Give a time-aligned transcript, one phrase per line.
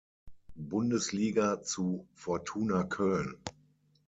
[0.55, 3.35] Bundesliga zu Fortuna Köln.